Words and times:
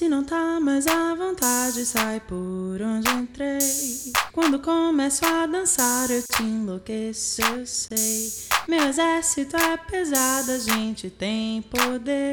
Se 0.00 0.08
não 0.08 0.24
tá 0.24 0.58
mais 0.58 0.86
à 0.86 1.14
vontade, 1.14 1.84
sai 1.84 2.20
por 2.20 2.80
onde 2.80 3.10
entrei. 3.10 3.58
Quando 4.32 4.58
começo 4.58 5.22
a 5.26 5.44
dançar, 5.44 6.10
eu 6.10 6.22
te 6.22 6.42
enlouqueço, 6.42 7.42
eu 7.42 7.66
sei. 7.66 8.32
Meu 8.66 8.88
exército 8.88 9.58
é 9.58 9.76
pesado, 9.76 10.52
a 10.52 10.58
gente 10.58 11.10
tem 11.10 11.60
poder. 11.60 12.32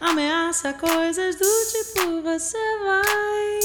Ameaça 0.00 0.74
coisas 0.74 1.34
do 1.36 1.46
tipo: 1.72 2.20
você 2.20 2.58
vai. 2.84 3.60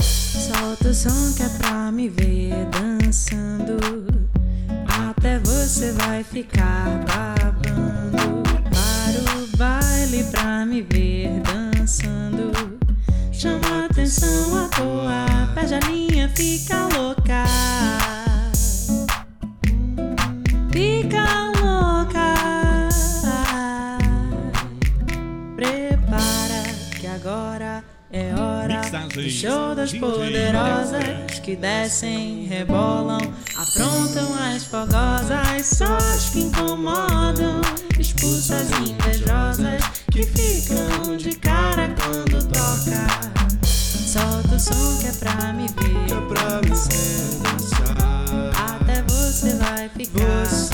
Solta 0.00 0.88
o 0.88 0.94
som 0.94 1.34
que 1.36 1.42
é 1.42 1.48
pra 1.58 1.92
me 1.92 2.08
ver 2.08 2.54
dançando. 2.70 3.76
Até 5.10 5.38
você 5.40 5.92
vai 5.92 6.24
ficar 6.24 6.86
babando. 7.04 7.41
Pra 10.62 10.66
me 10.66 10.82
ver 10.82 11.28
dançando. 11.40 12.52
Chama 13.32 13.86
atenção 13.86 14.64
à 14.64 14.68
toa, 14.68 15.52
perde 15.54 15.74
a 15.74 15.80
linha, 15.80 16.28
fica 16.36 16.86
louca. 16.96 17.44
Fica 20.70 21.50
louca. 21.60 22.34
Prepara 25.56 26.62
que 27.00 27.06
agora 27.08 27.82
é 28.12 28.32
hora 28.34 28.82
do 29.14 29.28
show 29.28 29.74
das 29.74 29.92
poderosas 29.92 31.40
que 31.42 31.56
descem, 31.56 32.46
rebolam, 32.46 33.20
afrontam 33.56 34.32
as 34.34 34.64
fogosas, 34.64 35.66
só 35.66 35.96
as 35.96 36.30
que 36.30 36.40
incomodam, 36.40 37.60
Solta 44.62 44.78
o 44.78 44.84
som 44.84 44.98
que 45.00 45.06
é 45.08 45.12
pra 45.12 45.52
me 45.54 45.66
ver, 45.66 46.06
Que 46.06 46.12
é 46.12 46.20
pra 46.20 46.60
me 46.62 46.68
ver 46.68 47.38
dançar. 47.42 47.96
até 48.76 49.02
você 49.02 49.54
vai 49.54 49.88
ficar. 49.88 50.46
Você 50.46 50.71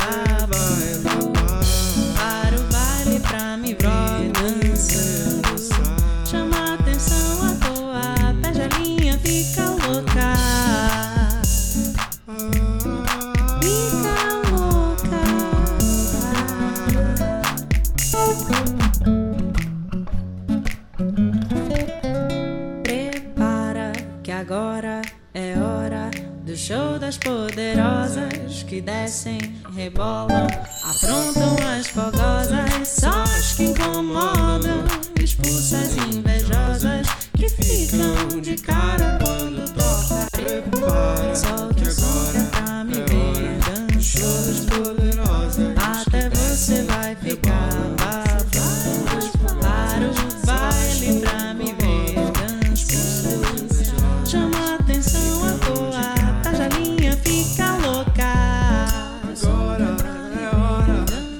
agora 24.48 25.02
é 25.34 25.58
hora 25.58 26.10
do 26.42 26.56
show 26.56 26.98
das 26.98 27.18
poderosas 27.18 28.62
que 28.62 28.80
descem, 28.80 29.38
rebolam, 29.74 30.46
afrontam 30.84 31.54
as 31.78 31.88
fogosas, 31.88 32.88
só 32.88 33.10
as 33.10 33.52
que 33.52 33.64
incomodam, 33.64 34.84
expulsas 35.22 35.97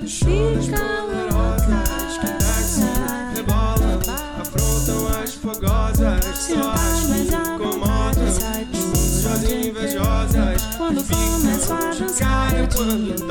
Fica 0.08 0.78
poderosas 1.02 2.16
que 2.18 2.32
descem, 2.42 2.86
rebolam, 3.34 4.00
afrontam 4.40 5.06
as 5.22 5.34
fogosas. 5.34 6.24
Só 6.38 6.70
as 6.72 7.04
incomodam, 7.20 8.24
onde 9.34 9.68
invejosas. 9.68 10.62
Quando 10.78 11.04
começo 11.04 11.72
a 11.74 11.76
dançar 11.92 12.68
quando 12.74 13.22